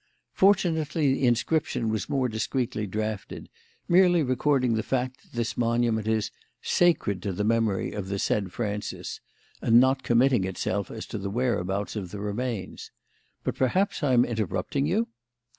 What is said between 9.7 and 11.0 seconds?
not committing itself